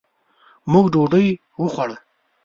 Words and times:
موږ 0.71 0.85
ډوډۍ 0.93 1.27
وخوړه. 1.61 1.97